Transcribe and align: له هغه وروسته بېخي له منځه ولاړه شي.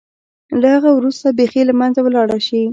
له 0.61 0.67
هغه 0.75 0.89
وروسته 0.93 1.27
بېخي 1.37 1.61
له 1.67 1.73
منځه 1.79 1.99
ولاړه 2.03 2.37
شي. 2.47 2.61